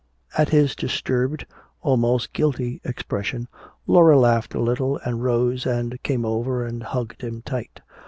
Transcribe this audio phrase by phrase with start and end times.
[0.35, 1.45] At his disturbed,
[1.81, 3.47] almost guilty expression
[3.85, 7.81] Laura laughed a little and rose and came over and hugged him tight.